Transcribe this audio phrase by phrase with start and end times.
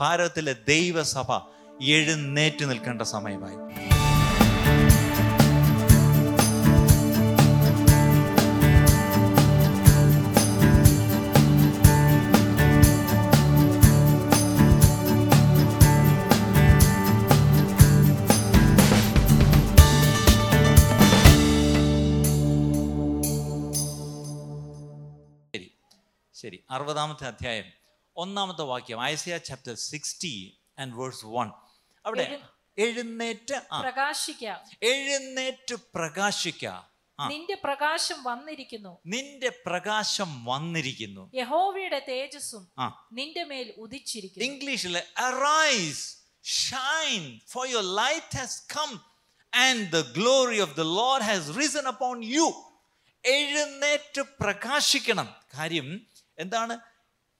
[0.00, 1.32] ഭാരതത്തിലെ ദൈവസഭ
[1.82, 3.56] എഴുന്നേറ്റ് നിൽക്കേണ്ട സമയമായി.
[26.34, 26.60] ശരി.
[26.70, 27.85] അറുപതാമത്തെ അധ്യായം.
[28.16, 31.50] ഒന്നാമത്തെ വാക്യം Isaiah chapter sixty and verse one
[32.06, 32.40] അവിടെ
[32.78, 34.44] എഴുന്നേറ്റ് പ്രകാശിക്ക.
[34.82, 36.66] എഴുന്നേറ്റ് പ്രകാശിക്ക.
[37.28, 38.98] നിന്റെ പ്രകാശം വന്നിരിക്കുന്നു.
[39.06, 41.30] നിന്റെ പ്രകാശം വന്നിരിക്കുന്നു.
[41.34, 42.68] യഹോവയുടെ തേജസ്സും
[43.12, 44.44] നിന്റെ മേൽ ഉദിച്ചിരിക്കുന്നു.
[44.44, 49.00] ഇംഗ്ലീഷിൽ arise shine for your light has come
[49.54, 52.48] and the glory of the lord has risen upon you
[53.24, 55.34] എഴുന്നേറ്റ് പ്രകാശിക്കണം.
[55.58, 56.06] കാര്യം
[56.38, 56.80] എന്താണ്?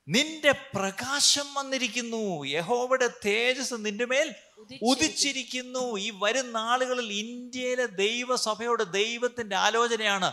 [0.09, 2.45] നിന്റെ പ്രകാശം വന്നിരിക്കുന്നു.
[2.45, 4.34] യഹോവയുടെ തേജസ് നിന്റെ മേൽ
[4.82, 5.98] ഉദിച്ചിരിക്കുന്നു.
[5.98, 10.32] ഈ വരും നാളുകളിൽ ഇന്ത്യയിലെ ദൈവസഭയുടെ ദൈവത്തിന്റെ ആലോചനയാണ്.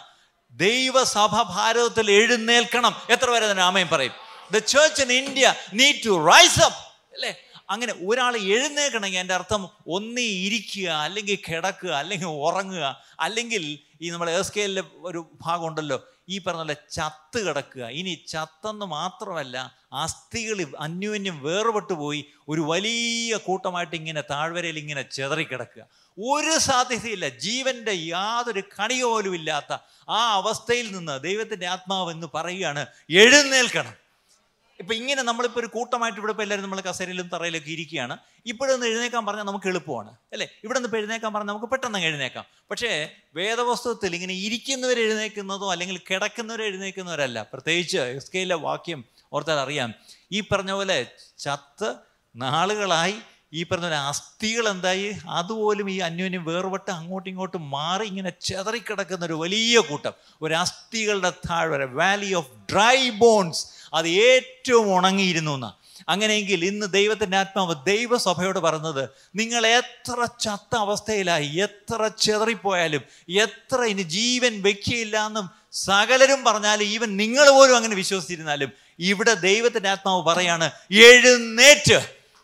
[0.51, 2.95] ദൈവസഭ ഭാരതത്തിൽ എഴുന്നേൽക്കണം.
[3.09, 4.11] എത്ര പേരെ തന്നെ ആമയും പറയും?
[4.51, 6.79] The church in India need to rise up
[7.13, 7.43] അല്ലേ?
[7.69, 14.83] അങ്ങനെ ഒരാൾ എഴുന്നേൽക്കണമെങ്കിൽ എന്റെ അർത്ഥം ഒന്നീ ഇരിക്കുക അല്ലെങ്കിൽ കിടക്കുക അല്ലെങ്കിൽ ഉറങ്ങുക അല്ലെങ്കിൽ ഈ നമ്മുടെ എസ്കെയിലെ
[14.95, 17.85] ഒരു ഭാഗമുണ്ടല്ലോ ഈ പറഞ്ഞ പോലെ ചത്ത് കിടക്കുക.
[17.85, 25.83] ഇനി ചത്തെന്ന് മാത്രമല്ല അസ്ഥികൾ അന്യോന്യം വേർപെട്ടു പോയി ഒരു വലിയ കൂട്ടമായിട്ട് ഇങ്ങനെ താഴ്വരയിൽ ഇങ്ങനെ ചെതറിക്കിടക്കുക
[26.17, 27.29] ഒരു സാധ്യതയില്ല.
[27.29, 29.77] ജീവന്റെ യാതൊരു കണിക പോലും ഇല്ലാത്ത
[30.09, 34.02] ആ അവസ്ഥയിൽ നിന്ന് ദൈവത്തിന്റെ ആത്മാവ് എന്ന് പറയുകയാണ് എഴുന്നേൽക്കണം.
[34.79, 38.17] ഇപ്പൊ ഇങ്ങനെ നമ്മളിപ്പോൾ ഒരു കൂട്ടമായിട്ട് ഇവിടെ ഇപ്പോൾ എല്ലാവരും നമ്മൾ കസേരയിലും തറയിലൊക്കെ ഇരിക്കുകയാണ്.
[38.45, 40.15] ഇപ്പോഴൊന്ന് എഴുന്നേക്കാൻ പറഞ്ഞാൽ നമുക്ക് എളുപ്പമാണ്.
[40.33, 40.47] അല്ലേ?
[40.63, 42.45] ഇവിടെ നിന്ന് എഴുന്നേക്കാൻ പറഞ്ഞാൽ നമുക്ക് പെട്ടെന്ന് എഴുന്നേക്കാം.
[42.71, 47.47] പക്ഷേ വേദവസ്തുവത്തിൽ ഇങ്ങനെ ഇരിക്കുന്നവർ എഴുന്നേക്കുന്നതോ അല്ലെങ്കിൽ കിടക്കുന്നവർ എഴുന്നേക്കുന്നവരല്ല.
[47.53, 49.93] പ്രത്യേകിച്ച് എസ് കെയിലെ വാക്യം ഓർത്താൽ അറിയാം.
[50.31, 51.07] ഈ പറഞ്ഞ പോലെ
[51.39, 51.95] ചത്ത്
[52.35, 53.15] നാളുകളായി
[53.53, 59.33] ഈ പറഞ്ഞ പോലെ അസ്ഥികൾ എന്തായി അതുപോലും ഈ അന്യോന്യം വേർപെട്ട് അങ്ങോട്ടും ഇങ്ങോട്ടും മാറി ഇങ്ങനെ ചെതറിക്കിടക്കുന്ന ഒരു
[59.33, 60.13] വലിയ കൂട്ടം.
[60.41, 65.71] ഒരു അസ്ഥികളുടെ താഴ്വര വാലി ഓഫ് ഡ്രൈ ബോൺസ് അത് ഏറ്റവും ഉണങ്ങിയിരുന്നു എന്നാ.
[66.09, 74.61] അങ്ങനെയെങ്കിൽ ഇന്ന് ദൈവത്തിന്റെ ആത്മാവ് ദൈവസഭയോട് പറഞ്ഞത് നിങ്ങൾ എത്ര ചത്ത അവസ്ഥയിലായി എത്ര ചെതറിപ്പോയാലും എത്ര ഇനി ജീവൻ
[74.61, 81.99] വെക്കിയില്ല എന്നും സകലരും പറഞ്ഞാലും ഈവൻ നിങ്ങൾ പോലും അങ്ങനെ വിശ്വസിച്ചിരുന്നാലും ഇവിടെ ദൈവത്തിന്റെ ആത്മാവ് പറയാണ് എഴുന്നേറ്റ്.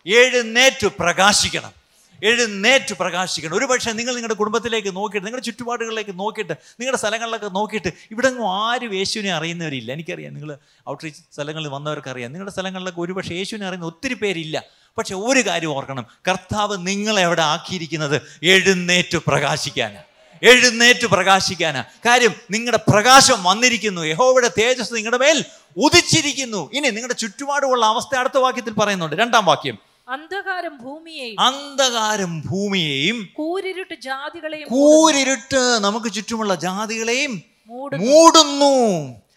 [0.05, 1.79] എഴുന്നേറ്റ് പ്രകാശിക്കണം.
[2.23, 3.57] എഴുന്നേറ്റ് പ്രകാശിക്കണം.
[3.57, 9.33] ഒരു പക്ഷേ നിങ്ങൾ നിങ്ങളുടെ കുടുംബത്തിലേക്ക് നോക്കിയിട്ട് നിങ്ങളുടെ ചുറ്റുപാടുകളിലേക്ക് നോക്കിയിട്ട് നിങ്ങളുടെ സ്ഥലങ്ങളിലൊക്കെ നോക്കിയിട്ട് ഇവിടെ ആരും യേശുവിനെ
[9.33, 9.91] അറിയുന്നവരില്ല.
[9.91, 10.57] എനിക്കറിയാം നിങ്ങൾ
[10.89, 12.31] ഔട്ട്റീച്ച് സ്ഥലങ്ങളിൽ വന്നവർക്കറിയാം.
[12.31, 14.63] നിങ്ങളുടെ സ്ഥലങ്ങളിലൊക്കെ ഒരു പക്ഷേ യേശുവിനെ അറിയുന്ന ഒത്തിരി പേരില്ല.
[14.97, 16.05] പക്ഷെ ഒരു കാര്യം ഓർക്കണം.
[16.27, 20.03] കർത്താവ് നിങ്ങളെ എവിടെ ആക്കിയിരിക്കുന്നത് എഴുന്നേറ്റ് പ്രകാശിക്കാനാണ്
[20.43, 21.81] എഴുന്നേറ്റ് പ്രകാശിക്കാനാ.
[21.81, 24.01] കാര്യം നിങ്ങളുടെ പ്രകാശം വന്നിരിക്കുന്നു.
[24.01, 25.45] യഹോവയുടെ തേജസ് നിങ്ങളുടെ മേൽ
[25.77, 26.69] ഉദിച്ചിരിക്കുന്നു.
[26.73, 29.15] ഇനി നിങ്ങളുടെ ചുറ്റുപാടുമുള്ള അവസ്ഥ അടുത്ത വാക്യത്തിൽ പറയുന്നുണ്ട്.
[29.15, 29.88] രണ്ടാം വാക്യം.
[30.09, 38.73] അന്ധകാരം ഭൂമിയെയും അന്ധകാരം ഭൂമിയെയും കൂരിരുട്ട് ജാതികളെയും കൂരിരുട്ട് നമുക്ക് ചുറ്റുമുള്ള ജാതികളെയും മൂടുന്നു.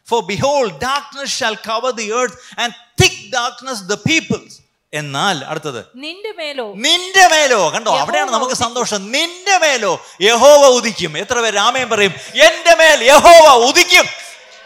[0.08, 2.72] For behold darkness shall cover the earth and
[3.02, 4.58] thick darkness the peoples
[4.94, 5.84] എന്നാൽ അടുത്തത്.
[5.96, 6.72] നിന്റെ മേലോ?
[6.76, 7.70] നിന്റെ മേലോ?
[7.74, 7.98] കണ്ടോ?
[7.98, 9.12] അവിടെയാണ് നമുക്ക് സന്തോഷം.
[9.12, 10.00] നിന്റെ മേലോ?
[10.20, 11.18] യഹോവ ഉദിക്കും.
[11.18, 14.04] എത്ര പേര് രാമയം പറയും എന്റെ മേൽ യഹോവ ഉദിക്കും.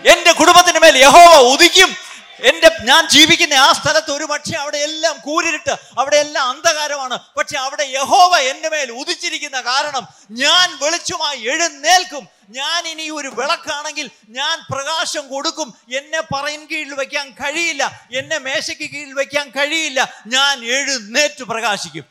[0.07, 2.06] എന്റെ കുടുംബത്തിന്റെ മേൽ യഹോവ ഉദിക്കും.
[2.49, 7.17] എന്റെ ഞാൻ ജീവിക്കുന്ന ആ സ്ഥലത്ത് ഒരു പക്ഷേ അവിടെ എല്ലാം കൂരിട്ട് അവിടെ എല്ലാം അന്ധകാരമാണ്.
[7.37, 12.25] പക്ഷെ അവിടെ യഹോവ എന്റെ മേൽ ഉദിച്ചിരിക്കുന്ന കാരണം ഞാൻ വെളിച്ചമായി എഴുന്നേൽക്കും.
[12.59, 15.69] ഞാൻ ഇനി ഒരു വിളക്കാണെങ്കിൽ ഞാൻ പ്രകാശം കൊടുക്കും.
[16.01, 18.07] എന്നെ പറയിൻ കീഴിൽ വയ്ക്കാൻ കഴിയില്ല.
[18.13, 20.01] എന്നെ മേശയ്ക്ക് കീഴിൽ വയ്ക്കാൻ കഴിയില്ല.
[20.27, 22.05] ഞാൻ എഴുന്നേറ്റ് പ്രകാശിക്കും.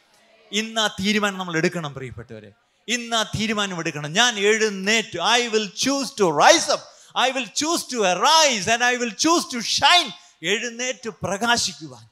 [0.52, 2.52] ഇന്ന് ആ തീരുമാനം നമ്മൾ എടുക്കണം പ്രിയപ്പെട്ടവരെ.
[2.88, 4.14] ഇന്ന് ആ തീരുമാനം എടുക്കണം.
[4.14, 5.18] ഞാൻ എഴുന്നേറ്റ്.
[5.22, 6.86] I will choose to rise up
[7.20, 7.98] I will choose to
[8.28, 10.12] rise and I will choose to shine
[10.44, 12.10] എഴുന്നേറ്റ് പ്രകാശിക്കുവാൻ.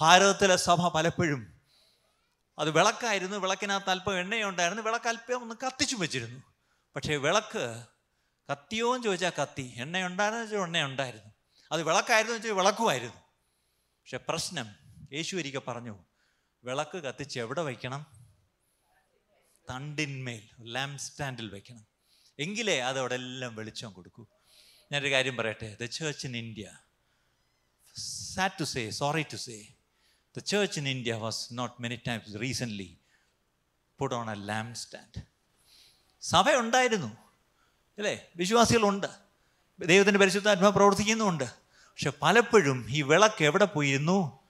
[0.00, 1.60] ഭാരതത്തിലെ സഭ പലപ്പോഴും
[2.58, 6.40] അത് വിളക്കായിരുന്നു വിളക്കിനകത്ത് അല്പം എണ്ണയുണ്ടായിരുന്നു വിളക്ക് അല്പം ഒന്ന് കത്തിച്ചു വെച്ചിരുന്നു.
[6.96, 7.84] പക്ഷേ വിളക്ക്
[8.52, 9.74] കത്തിയോന്ന് ചോദിച്ചാൽ കത്തി.
[9.76, 11.32] എണ്ണയുണ്ടായിരുന്നു വെച്ചാൽ എണ്ണയുണ്ടായിരുന്നു.
[11.72, 13.14] അത് വിളക്കായിരുന്നു വെച്ചാൽ വിളക്കുമായിരുന്നു.
[13.82, 14.66] പക്ഷെ പ്രശ്നം
[15.12, 16.04] യേശു ഒരിക്കൽ പറഞ്ഞു
[16.64, 18.06] വിളക്ക് കത്തിച്ച് എവിടെ വയ്ക്കണം?
[19.70, 21.86] തണ്ടിന്മേൽ ലാമ്പ് സ്റ്റാൻഡിൽ വെക്കണം
[22.38, 24.26] എങ്കിലേ അതവിടെ എല്ലാം വെളിച്ചം കൊടുക്കൂ.
[24.92, 25.76] ഞാനൊരു കാര്യം പറയട്ടെ?
[25.80, 26.70] The church in India
[28.38, 29.66] to say sorry to say
[30.36, 32.96] the church in India was not many times recently
[33.98, 35.22] put on a lamp stand
[36.22, 37.16] സഭ ഉണ്ടായിരുന്നു
[37.98, 38.26] അല്ലേ?
[38.36, 39.06] വിശ്വാസികളുണ്ട്.
[39.80, 41.44] ദൈവത്തിന്റെ പരിശുദ്ധാത്മ പ്രവർത്തിക്കുന്നുമുണ്ട്.
[41.70, 44.40] പക്ഷെ പലപ്പോഴും ഈ വിളക്ക് എവിടെ പോയിരുന്നു?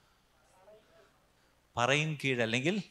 [1.76, 2.82] പറയും കീഴല്ലെങ്കിൽ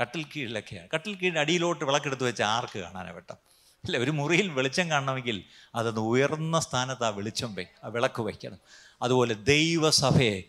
[0.00, 0.88] കട്ടിൽ കീഴിലൊക്കെയാണ്.
[0.94, 3.47] കട്ടിൽ കീഴിൽ അടിയിലോട്ട് വിളക്കെടുത്ത് വെച്ച് ആർക്ക് കാണാനാണ് വെട്ടം?
[3.84, 5.44] അല്ല ഒരു മുറിയിൽ വെളിച്ചം കാണണമെങ്കിൽ
[5.74, 8.58] അതൊന്ന് ഉയർന്ന സ്ഥാനത്ത് ആ വെളിച്ചം വെ ആ വിളക്ക് വയ്ക്കണം.
[9.02, 10.42] അതുപോലെ ദൈവസഭയെ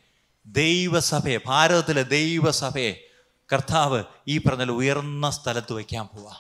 [0.45, 2.93] ദൈവസഭയെ ഭാരതത്തിലെ ദൈവസഭയെ
[3.53, 6.35] കർത്താവ് ഈ പറഞ്ഞ ഉയർന്ന സ്ഥലത്ത് വയ്ക്കാൻ പോവാ.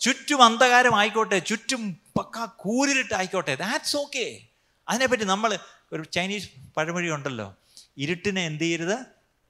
[0.00, 4.40] ചുറ്റും അന്ധകാരം ആയിക്കോട്ടെ ചുറ്റും പക്ക കൂരിരുട്ടായിക്കോട്ടെ ദാറ്റ്സ് ഓക്കെ
[4.88, 5.58] അതിനെപ്പറ്റി നമ്മൾ
[5.92, 7.54] ഒരു ചൈനീസ് പഴമൊഴി ഉണ്ടല്ലോ
[7.98, 8.98] ഇരുട്ടിനെ എന്ത് ചെയ്യരുത്?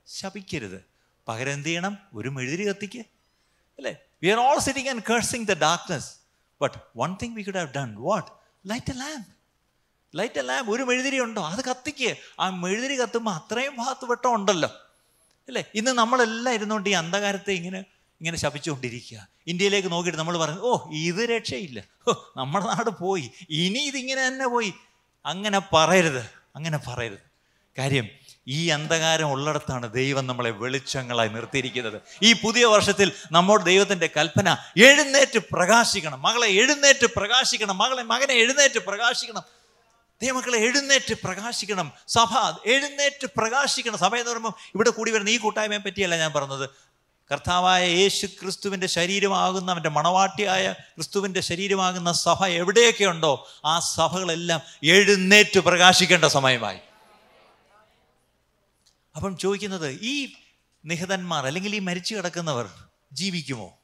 [0.07, 0.85] ശപിക്കരുത്.
[1.29, 1.99] പകരം എന്ത് ചെയ്യണം?
[2.15, 2.99] ഒരു മെഴുതിരി കത്തിക്ക്.
[3.79, 3.97] അല്ലേ?
[4.23, 6.11] We are all sitting and cursing the darkness
[6.63, 8.29] but one thing we could have done what
[8.67, 9.27] light a lamp
[10.19, 11.43] light a lamp ഒരു മെഴുതിരി ഉണ്ടോ?
[11.47, 12.17] അത് കത്തിക്ക്.
[12.41, 14.69] ആ മെഴുതിരി കത്തുമ്പോൾ അത്രയും ഭാഗത്ത് വെട്ടം ഉണ്ടല്ലോ.
[15.49, 15.65] അല്ലേ?
[15.75, 17.79] ഇന്ന് നമ്മളെല്ലാം ഇരുന്നുകൊണ്ട് ഈ അന്ധകാരത്തെ ഇങ്ങനെ
[18.21, 19.29] ഇങ്ങനെ ശപിച്ചുകൊണ്ടിരിക്കുക.
[19.47, 21.83] ഇന്ത്യയിലേക്ക് നോക്കിയിട്ട് നമ്മൾ പറഞ്ഞു ഓ ഇത് രക്ഷയില്ല.
[22.09, 23.31] ഓ നമ്മുടെ നാട് പോയി.
[23.51, 24.75] ഇനി ഇതിങ്ങനെ തന്നെ പോയി.
[25.27, 26.31] അങ്ങനെ പറയരുത്.
[26.57, 27.19] അങ്ങനെ പറയരുത്.
[27.79, 28.09] കാര്യം
[28.49, 32.03] ഈ അന്ധകാരം ഉള്ളിടത്താണ് ദൈവം നമ്മളെ വെളിച്ചങ്ങളായി നിർത്തിയിരിക്കുന്നത്.
[32.23, 36.23] ഈ പുതിയ വർഷത്തിൽ നമ്മുടെ ദൈവത്തിന്റെ കൽപ്പന എഴുന്നേറ്റ് പ്രകാശിക്കണം.
[36.23, 37.79] മകളെ എഴുന്നേറ്റ് പ്രകാശിക്കണം.
[37.79, 39.43] മകളെ മകനെ എഴുന്നേറ്റ് പ്രകാശിക്കണം.
[40.23, 41.93] ദൈവമക്കളെ എഴുന്നേറ്റ് പ്രകാശിക്കണം.
[42.09, 42.29] സഭ
[42.67, 43.99] എഴുന്നേറ്റ് പ്രകാശിക്കണം.
[43.99, 46.71] സഭ എന്ന് പറയുമ്പോൾ ഇവിടെ കൂടി വരുന്ന ഈ കൂട്ടായ്മയെ പറ്റിയല്ല ഞാൻ പറഞ്ഞത്.
[47.33, 56.25] കർത്താവായ യേശു ക്രിസ്തുവിന്റെ ശരീരമാകുന്ന അവന്റെ മണവാട്ടിയായ ക്രിസ്തുവിന്റെ ശരീരമാകുന്ന സഭ എവിടെയൊക്കെ ഉണ്ടോ ആ സഭകളെല്ലാം എഴുന്നേറ്റ് പ്രകാശിക്കേണ്ട
[56.25, 56.79] സമയമായി.
[59.19, 60.35] അപ്പം ചോദിക്കുന്നത് ഈ
[60.85, 63.79] നിഹതന്മാർ അല്ലെങ്കിൽ ഈ മരിച്ചു കിടക്കുന്നവർ ജീവിക്കുമോ?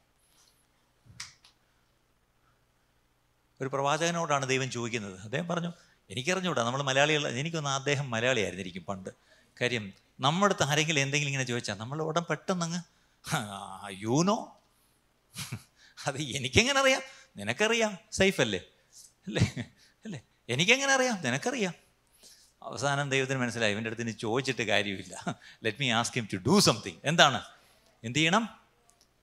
[3.61, 5.21] ഒരു പ്രവാചകനോടാണ് ദൈവം ചോദിക്കുന്നത്.
[5.21, 5.73] അദ്ദേഹം പറഞ്ഞു
[6.11, 9.11] എനിക്കറിഞ്ഞൂടാ നമ്മൾ മലയാളികൾ എനിക്കൊന്ന് അദ്ദേഹം മലയാളിയായിരുന്നിരിക്കും പണ്ട്.
[9.61, 12.81] കാര്യം നമ്മുടെ അടുത്ത് ആരെങ്കിലും എന്തെങ്കിലും ഇങ്ങനെ ചോദിച്ചാൽ നമ്മൾ ഉടൻ പെട്ടെന്നങ്ങ്
[13.91, 14.61] യൂനോ
[16.07, 17.03] അത് എനിക്കെങ്ങനെ അറിയാം?
[17.37, 17.99] നിനക്കറിയാം?
[18.13, 18.61] സേഫ് അല്ലേ?
[19.27, 19.65] അല്ലേ?
[20.05, 20.21] അല്ലേ?
[20.49, 21.23] എനിക്കെങ്ങനെ അറിയാം?
[21.25, 21.84] നിനക്കറിയാം?
[22.65, 25.37] അവസാനം ദൈവത്തിന് മനസ്സിലായി ഇവന്റെ അടുത്ത് ഇനി ചോദിച്ചിട്ട് കാര്യമില്ല.
[25.65, 27.43] Let me ask him to do something എന്താണ്?
[28.05, 28.49] എന്ത് ചെയ്യണം?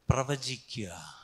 [0.10, 1.16] പ്രവചിക്കുക.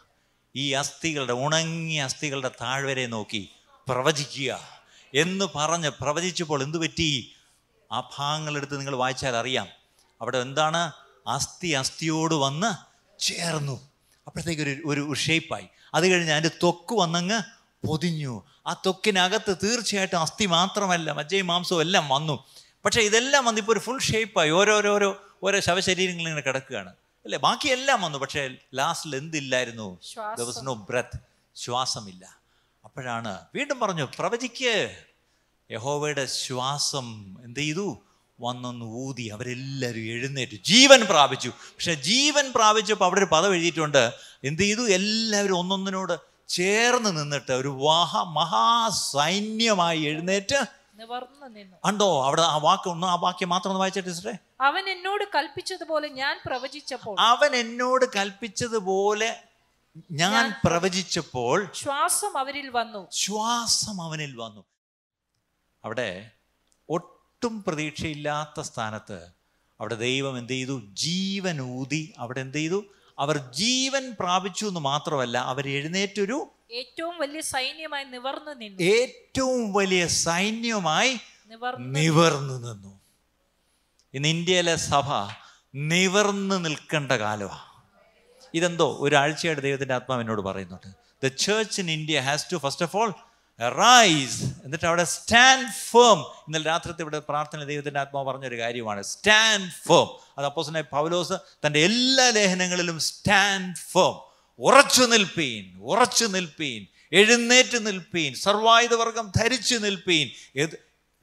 [0.56, 3.50] ഈ അസ്ഥികളുടെ ഉണങ്ങിയ അസ്ഥികളുടെ താഴ്വരെ നോക്കി
[3.88, 4.60] പ്രവചിക്കുക.
[5.14, 7.36] എന്ന് പറഞ്ഞ് പ്രവചിച്ചപ്പോൾ എന്തു പറ്റി?
[7.92, 9.68] ആ ഭാഗങ്ങളെടുത്ത് നിങ്ങൾ വായിച്ചാൽ അറിയാം.
[10.22, 10.92] അവിടെ എന്താണ്?
[11.28, 12.72] അസ്ഥി അസ്ഥിയോട് വന്ന്
[13.22, 13.90] ചേർന്നു.
[14.28, 17.42] അപ്പോഴത്തേക്ക് ഒരു ഒരു ഷേപ്പായി അത് കഴിഞ്ഞ് അതിന്റെ ത്വക്ക് വന്നങ്ങ്
[17.88, 18.44] പൊതിഞ്ഞു.
[18.68, 22.44] ആ തൊക്കിനകത്ത് തീർച്ചയായിട്ടും അസ്ഥി മാത്രമല്ല മജ്ജയും മാംസവും എല്ലാം വന്നു.
[22.86, 26.90] പക്ഷേ ഇതെല്ലാം വന്ന് ഇപ്പോൾ ഒരു ഫുൾ ഷേപ്പായി ഓരോരോരോ ഓരോ ശവശരീരങ്ങൾ ഇങ്ങനെ കിടക്കുകയാണ്.
[26.90, 27.40] അല്ലേ?
[27.40, 28.18] ബാക്കിയെല്ലാം വന്നു.
[28.18, 30.00] പക്ഷേ ലാസ്റ്റിൽ എന്തില്ലായിരുന്നു?
[30.38, 31.28] ദിവസം നോ ബ്രത്ത് no breath.
[31.56, 32.40] ശ്വാസമില്ല.
[32.86, 34.98] അപ്പോഴാണ് വീണ്ടും പറഞ്ഞു പ്രവചിക്ക്.
[35.72, 37.98] യഹോവയുടെ ശ്വാസം എന്ത് ചെയ്തു?
[38.42, 39.24] വന്നൊന്ന് ഊതി.
[39.24, 41.50] അവരെല്ലാവരും എഴുന്നേറ്റു ജീവൻ പ്രാപിച്ചു.
[41.50, 44.14] പക്ഷെ ജീവൻ പ്രാപിച്ചപ്പോൾ അവിടെ ഒരു പദം എഴുതിയിട്ടുണ്ട്.
[44.44, 44.90] എന്ത് ചെയ്തു?
[44.90, 50.60] എല്ലാവരും ഒന്നൊന്നിനോട് ചേർന്ന് നിന്നിട്ട് ഒരു വാഹ മഹാസൈന്യമായി എഴുന്നേറ്റ്
[51.86, 54.38] ഉണ്ടോ അവിടെ ആ വാക്ക് ഒന്ന് ആ വാക്യം മാത്രം ഒന്ന് വായിച്ചിട്ട് സിസ്റ്ററെ.
[54.62, 59.44] അവൻ എന്നോട് കൽപ്പിച്ചതുപോലെ ഞാൻ പ്രവചിച്ചപ്പോൾ അവൻ എന്നോട് കൽപ്പിച്ചതുപോലെ
[60.12, 63.08] ഞാൻ പ്രവചിച്ചപ്പോൾ ശ്വാസം അവരിൽ വന്നു.
[63.12, 64.64] ശ്വാസം അവനിൽ വന്നു.
[65.84, 66.32] അവിടെ
[66.90, 69.20] ഒട്ടും പ്രതീക്ഷയില്ലാത്ത സ്ഥാനത്ത്
[69.80, 70.82] അവിടെ ദൈവം എന്ത് ചെയ്തു?
[70.94, 72.84] ജീവൻ ഊതി അവിടെ എന്ത് ചെയ്തു?
[73.20, 78.84] അവർ ജീവൻ പ്രാപിച്ചു എന്ന് മാത്രമല്ല അവർ എഴുന്നേറ്റൊരു ഏറ്റവും വലിയ സൈന്യമായി നിവർന്നു നിന്നു.
[78.84, 81.18] ഏറ്റവും വലിയ സൈന്യമായി
[81.78, 83.00] നിവർന്നു നിന്നു.
[84.14, 85.10] ഇന്ന് ഇന്ത്യയിലെ സഭ
[85.76, 87.68] നിവർന്നു നിൽക്കേണ്ട കാലമാണ്
[88.54, 90.96] ഇതെന്തോ ഒരാഴ്ചയായിട്ട് ദൈവത്തിന്റെ ആത്മാവ് എന്നോട് പറയുന്നുണ്ട്.
[91.24, 93.14] The church in India has to first of all
[93.62, 99.04] rise എന്നിട്ട് അവിടെ സ്റ്റാൻഡ് ഫേം ഇന്നലെ രാത്രിത്തെ ഇവിടെ പ്രാർത്ഥന ദൈവത്തിന്റെ ആത്മാവ് പറഞ്ഞൊരു കാര്യമാണ്.
[99.04, 100.08] സ്റ്റാൻഡ് ഫേം
[100.38, 101.34] അത് അപ്പോസനെ പൗലോസ്
[101.66, 104.16] തന്റെ എല്ലാ ലേഖനങ്ങളിലും സ്റ്റാൻഡ് ഫേം
[104.60, 110.30] ഉറച്ചു നിൽപ്പീൻ ഉറച്ചു നിൽപ്പീൻ എഴുന്നേറ്റ് നിൽപ്പീൻ സർവായുധവർഗം ധരിച്ചു നിൽപ്പീൻ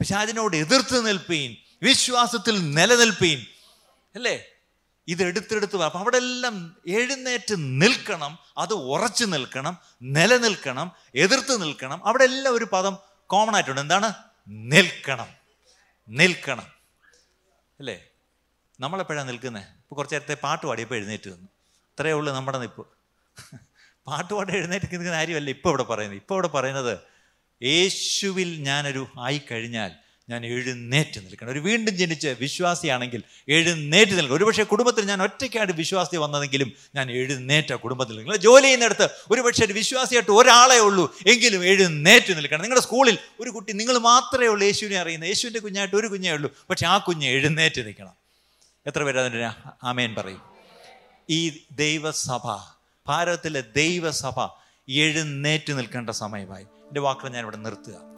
[0.01, 3.47] പിശാചിനോട് എതിർത്ത് നിൽപ്പീൻ വിശ്വാസത്തിൽ നിലനിൽപ്പീൻ.
[4.15, 4.45] അല്ലേ?
[5.09, 12.07] ഇത് എടുത്തെടുത്ത് അപ്പം അവിടെ എല്ലാം എഴുന്നേറ്റ് നിൽക്കണം അത് ഉറച്ചു നിൽക്കണം നിലനിൽക്കണം എതിർത്ത് നിൽക്കണം.
[12.07, 13.81] അവിടെ എല്ലാം ഒരു പദം കോമൺ ആയിട്ടുണ്ട്.
[13.81, 14.13] എന്താണ്?
[14.49, 15.27] നിൽക്കണം.
[16.09, 16.67] നിൽക്കണം.
[17.81, 18.05] അല്ലേ?
[18.81, 21.49] നമ്മളെപ്പോഴാണ് നിൽക്കുന്നത് ഇപ്പോൾ കുറച്ച് നേരത്തെ പാട്ട് പാടിയപ്പോൾ എഴുന്നേറ്റ് നിന്നു.
[21.79, 22.87] അത്രയേ ഉള്ളൂ നമ്മുടെ നിപ്പ്.
[24.07, 26.19] പാട്ട് പാടി എഴുന്നേറ്റ് നിൽക്കുന്ന കാര്യമല്ല ഇപ്പോൾ ഇവിടെ പറയുന്നത്.
[26.19, 26.99] ഇപ്പോൾ ഇവിടെ പറയുന്നത്
[27.63, 31.53] യേശുവിൽ ഞാനൊരു ആയിക്കഴിഞ്ഞാൽ ഞാൻ എഴുന്നേറ്റ് നിൽക്കണം.
[31.53, 34.37] ഒരു വീണ്ടും ജനിച്ച വിശ്വാസിയാണെങ്കിൽ എഴുന്നേറ്റ് നിൽക്കണം.
[34.37, 38.37] ഒരുപക്ഷെ കുടുംബത്തിൽ ഞാൻ ഒറ്റയ്ക്കായിട്ട് വിശ്വാസി വന്നതെങ്കിലും ഞാൻ എഴുന്നേറ്റ കുടുംബത്തിൽ നിൽക്കണം.
[38.37, 42.63] ജോലി ചെയ്യുന്നിടത്ത് ഒരുപക്ഷെ ഒരു വിശ്വാസിയായിട്ട് ഒരാളെ ഉള്ളൂ എങ്കിലും എഴുന്നേറ്റ് നിൽക്കണം.
[42.63, 45.29] നിങ്ങളുടെ സ്കൂളിൽ ഒരു കുട്ടി നിങ്ങൾ മാത്രമേ ഉള്ളൂ യേശുവിനെ അറിയുന്നത്.
[45.29, 46.57] യേശുവിന്റെ കുഞ്ഞായിട്ട് ഒരു കുഞ്ഞേ ഉള്ളൂ.
[46.71, 48.13] പക്ഷെ ആ കുഞ്ഞ് എഴുന്നേറ്റ് നിൽക്കണം.
[48.87, 49.51] എത്ര പേര് അതിന്റെ
[49.85, 50.43] ആമേൻ പറയും.
[51.31, 52.57] ഈ ദൈവസഭ
[53.07, 54.49] ഭാരതത്തിലെ ദൈവസഭ
[54.89, 56.63] എഴുന്നേറ്റ് നിൽക്കേണ്ട സമയമായി.
[56.63, 58.14] എന്റെ വാക്കുകൾ ഞാൻ ഇവിടെ നിർത്തുക.